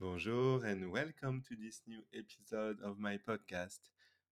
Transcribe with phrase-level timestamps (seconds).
[0.00, 3.80] Bonjour and welcome to this new episode of my podcast,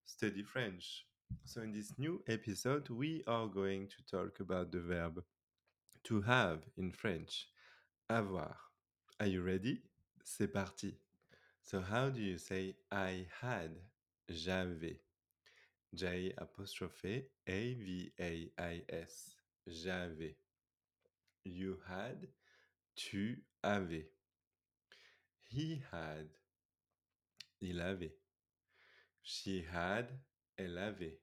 [0.05, 1.05] Study French.
[1.45, 5.25] So, in this new episode, we are going to talk about the verb
[6.05, 7.49] to have in French,
[8.09, 8.55] avoir.
[9.19, 9.83] Are you ready?
[10.23, 10.95] C'est parti.
[11.65, 13.73] So, how do you say I had?
[14.31, 15.01] J'avais.
[15.93, 19.35] J apostrophe A V A I S.
[19.69, 20.37] J'avais.
[21.45, 22.29] You had.
[22.95, 24.07] Tu avais.
[25.49, 26.29] He had.
[27.61, 28.15] Il avait.
[29.23, 30.09] She had.
[30.59, 31.19] Elle avait.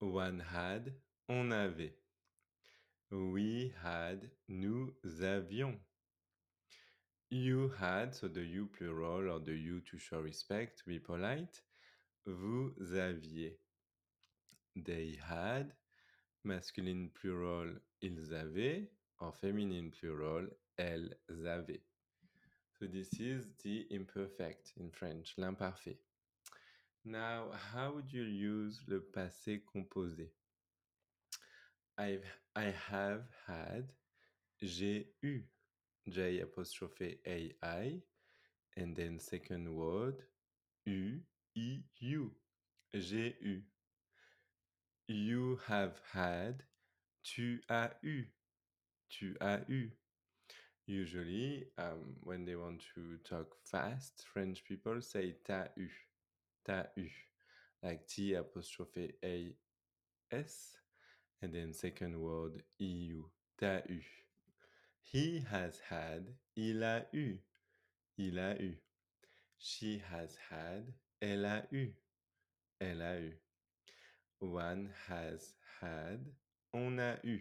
[0.00, 0.92] One had.
[1.28, 1.94] On avait.
[3.10, 4.30] We had.
[4.48, 5.78] Nous avions.
[7.30, 11.62] You had, so the you plural or the you to show respect, be polite.
[12.26, 13.58] Vous aviez.
[14.76, 15.72] They had.
[16.44, 18.88] Masculine plural, ils avaient.
[19.20, 20.46] Or feminine plural,
[20.78, 21.82] elles avaient.
[22.78, 25.98] So this is the imperfect in French, l'imparfait.
[27.04, 30.30] Now, how would you use le passé composé?
[31.96, 32.24] I've,
[32.56, 33.92] I have had,
[34.60, 35.42] j'ai eu,
[36.08, 38.02] J apostrophe A I,
[38.76, 40.16] and then second word,
[40.86, 41.20] U,
[41.56, 42.32] I, U,
[42.92, 43.62] j'ai eu.
[45.06, 46.64] You have had,
[47.22, 48.24] tu as eu,
[49.10, 49.90] tu as eu.
[50.86, 57.08] Usually, um, when they want to talk fast, French people say t'as eu,
[57.82, 59.54] like T apostrophe A
[60.30, 60.76] S,
[61.40, 63.22] and then second word EU,
[63.58, 64.02] t'as eu.
[65.00, 67.38] He has had, il a eu,
[68.18, 68.76] il a eu.
[69.56, 71.92] She has had, elle a eu,
[72.78, 73.32] elle a eu.
[74.40, 76.20] One has had,
[76.74, 77.40] on a eu,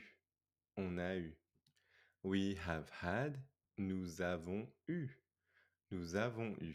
[0.78, 1.43] on a eu.
[2.24, 3.38] We have had,
[3.78, 5.10] nous avons eu,
[5.92, 6.74] nous avons eu.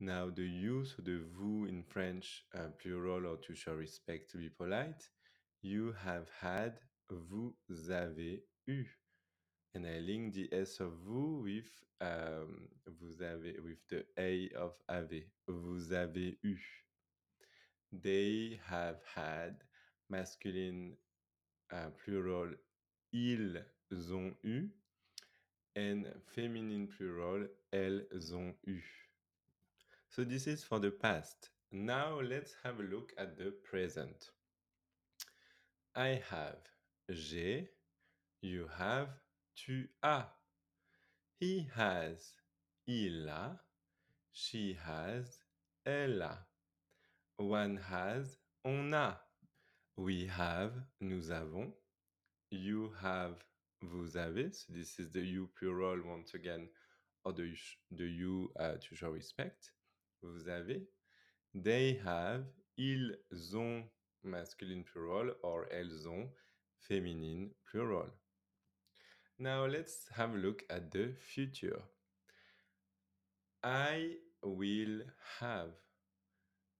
[0.00, 4.36] Now the use of the vous in French, uh, plural or to show respect, to
[4.36, 5.08] be polite,
[5.62, 6.78] you have had,
[7.08, 8.86] vous avez eu.
[9.74, 11.70] And I link the S of vous with
[12.02, 15.24] um, vous avez with the A of avez.
[15.48, 16.58] Vous avez eu.
[17.90, 19.64] They have had
[20.10, 20.96] masculine
[21.72, 22.50] uh, plural
[23.12, 23.56] ils
[23.92, 24.70] ont eu
[25.74, 26.04] and
[26.34, 28.82] feminine plural elles ont eu.
[30.08, 31.50] So this is for the past.
[31.70, 34.30] Now let's have a look at the present.
[35.94, 36.58] I have,
[37.10, 37.68] j'ai,
[38.42, 39.08] you have,
[39.56, 40.24] tu as.
[41.40, 42.34] He has,
[42.86, 43.58] il a,
[44.32, 45.38] she has,
[45.84, 46.38] elle a.
[47.36, 49.18] One has, on a.
[49.96, 51.72] We have, nous avons.
[52.50, 53.42] You have,
[53.82, 54.52] vous avez.
[54.52, 56.68] So this is the you plural once again,
[57.24, 57.52] or the,
[57.90, 59.72] the you uh, to show respect.
[60.22, 60.82] Vous avez.
[61.54, 62.44] They have,
[62.78, 63.16] ils
[63.54, 63.84] ont,
[64.24, 66.30] masculine plural, or elles ont,
[66.88, 68.10] féminine plural.
[69.38, 71.82] Now let's have a look at the future.
[73.62, 75.02] I will
[75.40, 75.70] have.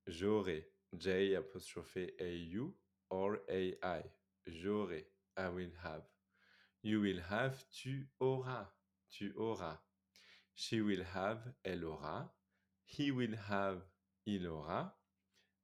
[0.08, 0.64] J'aurai.
[0.96, 2.74] J apostrophe A-U
[3.10, 4.02] or A-I.
[4.48, 5.04] J'aurai.
[5.36, 6.02] I will have.
[6.82, 7.64] You will have.
[7.70, 8.66] Tu auras.
[9.10, 9.78] Tu auras.
[10.54, 11.38] She will have.
[11.64, 12.30] Elle aura.
[12.84, 13.82] He will have.
[14.26, 14.92] Il aura.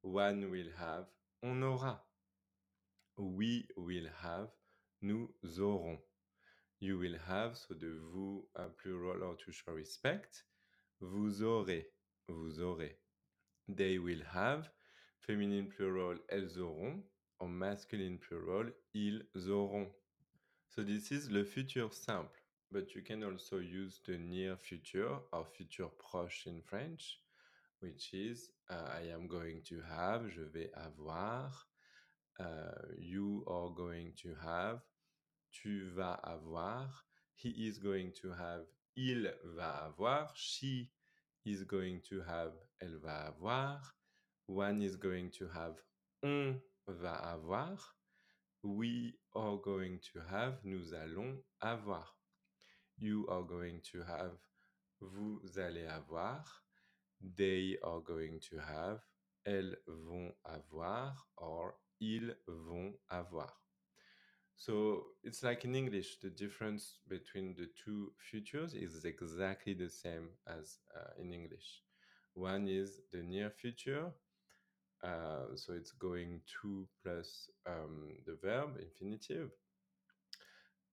[0.02, 1.06] One will have.
[1.42, 2.00] On aura.
[3.16, 4.48] We will have.
[5.02, 5.28] Nous
[5.60, 5.98] aurons.
[6.80, 8.46] You will have, so the vous
[8.76, 10.44] plural or to show respect.
[11.00, 11.86] Vous aurez.
[12.28, 12.96] Vous aurez.
[13.68, 14.70] They will have.
[15.18, 17.02] Feminine plural, elles auront.
[17.40, 19.92] Or masculine plural, ils auront.
[20.68, 22.30] So this is le futur simple.
[22.70, 27.18] But you can also use the near future or futur proche in French,
[27.80, 31.50] which is uh, I am going to have, je vais avoir.
[32.38, 34.80] Uh, you are going to have,
[35.50, 36.88] tu vas avoir.
[37.34, 40.30] He is going to have, il va avoir.
[40.34, 40.90] She
[41.46, 43.80] is going to have, elle va avoir.
[44.46, 45.76] One is going to have,
[46.22, 47.78] on va avoir.
[48.62, 52.06] We are going to have, nous allons avoir.
[52.98, 54.32] You are going to have,
[55.00, 56.44] vous allez avoir.
[57.36, 59.00] They are going to have,
[59.46, 63.52] elles vont avoir, or ils vont avoir.
[64.56, 70.30] So it's like in English, the difference between the two futures is exactly the same
[70.48, 71.84] as uh, in English.
[72.34, 74.10] One is the near future,
[75.04, 79.50] uh, so it's going to plus um, the verb infinitive.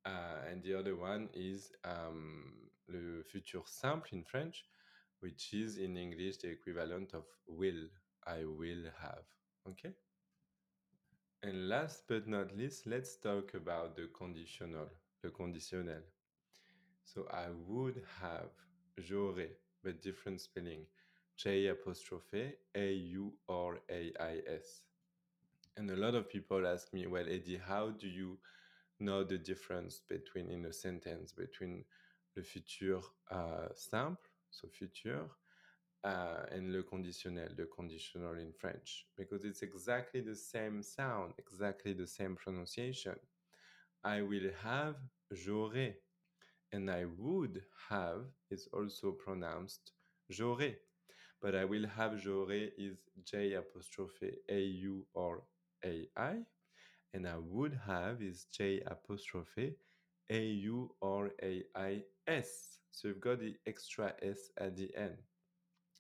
[0.06, 2.54] Uh, and the other one is um,
[2.88, 4.66] le futur simple in French,
[5.22, 7.88] which is in English the equivalent of will.
[8.28, 9.26] I will have.
[9.70, 9.94] Okay?
[11.42, 14.90] And last but not least, let's talk about the conditional,
[15.24, 16.02] le conditionnel.
[17.04, 18.50] So I would have,
[19.00, 19.52] j'aurais,
[19.84, 20.86] but different spelling.
[21.38, 24.84] J apostrophe A U or A I S.
[25.78, 28.40] And a lot of people ask me, well, Eddie, how do you
[29.00, 31.84] know the difference between in a sentence between
[32.36, 33.02] le futur
[33.32, 35.30] uh, simple, so futur,
[36.04, 41.94] uh, and le conditionnel, the conditional in French, because it's exactly the same sound, exactly
[41.94, 43.16] the same pronunciation.
[44.04, 44.96] I will have,
[45.34, 45.96] j'aurai,
[46.72, 49.92] and I would have is also pronounced
[50.32, 50.76] j'aurai.
[51.46, 55.44] But I will have j'aurai is J apostrophe A U or
[55.86, 56.38] A I,
[57.14, 59.76] and I would have is J apostrophe
[60.32, 62.80] A U or A I S.
[62.90, 65.22] So you've got the extra S at the end.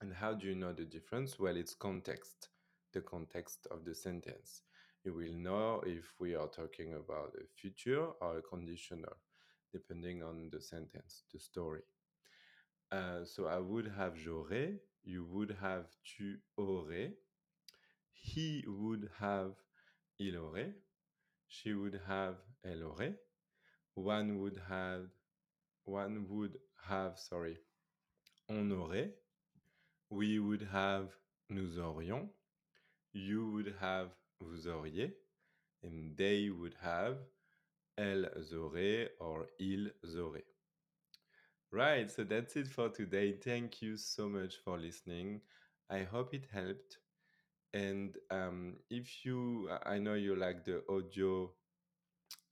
[0.01, 1.37] And how do you know the difference?
[1.37, 2.49] Well, it's context,
[2.93, 4.63] the context of the sentence.
[5.03, 9.13] You will know if we are talking about a future or a conditional,
[9.71, 11.83] depending on the sentence, the story.
[12.91, 17.13] Uh, so I would have j'aurais, you would have tu aurais,
[18.13, 19.53] he would have
[20.19, 20.73] il aurait,
[21.47, 23.15] she would have elle aurait,
[23.95, 25.07] one would have
[25.85, 26.59] one would
[26.89, 27.57] have sorry
[28.49, 29.13] on aurait,
[30.09, 31.09] we would have
[31.49, 32.27] nous aurions,
[33.13, 34.09] you would have
[34.41, 35.13] vous auriez,
[35.83, 37.17] and they would have
[37.97, 40.54] elles auraient or ils auraient.
[41.71, 43.33] Right, so that's it for today.
[43.33, 45.41] Thank you so much for listening.
[45.89, 46.97] I hope it helped.
[47.73, 51.51] And um, if you, I know you like the audio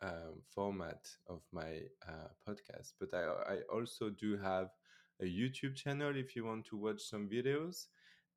[0.02, 4.70] um, format of my uh, podcast, but I, I also do have
[5.22, 7.88] a YouTube channel if you want to watch some videos,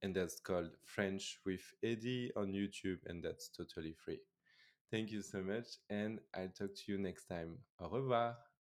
[0.03, 4.21] and that's called French with Eddie on YouTube, and that's totally free.
[4.91, 7.59] Thank you so much, and I'll talk to you next time.
[7.81, 8.37] Au revoir.